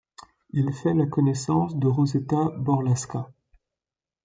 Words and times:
Il 0.49 0.73
fait 0.73 0.95
la 0.95 1.05
connaissance 1.05 1.75
de 1.75 1.85
Rosetta 1.85 2.49
Borlasca. 2.57 3.29